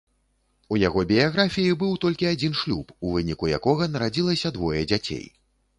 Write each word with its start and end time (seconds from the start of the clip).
У 0.75 0.77
яго 0.83 1.03
біяграфіі 1.11 1.77
быў 1.83 1.93
толькі 2.07 2.31
адзін 2.33 2.59
шлюб, 2.63 2.97
у 3.07 3.15
выніку 3.19 3.55
якога 3.61 3.93
нарадзілася 3.95 4.57
двое 4.59 4.81
дзяцей. 4.93 5.25